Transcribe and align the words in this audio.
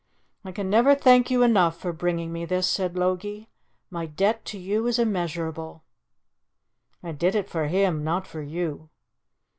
"I 0.43 0.51
can 0.51 0.67
never 0.67 0.95
thank 0.95 1.29
you 1.29 1.43
enough 1.43 1.77
for 1.77 1.93
bringing 1.93 2.33
me 2.33 2.43
this," 2.43 2.65
said 2.65 2.95
Logie. 2.97 3.49
"My 3.91 4.07
debt 4.07 4.43
to 4.45 4.57
you 4.57 4.87
is 4.87 4.97
immeasurable." 4.97 5.83
"I 7.03 7.11
did 7.11 7.35
it 7.35 7.47
for 7.47 7.67
him 7.67 8.03
not 8.03 8.25
for 8.25 8.41
you." 8.41 8.89